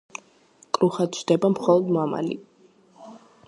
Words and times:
კრუხად 0.77 1.13
ჯდება 1.19 1.51
მხოლოდ 1.57 1.91
მამალი. 1.99 2.39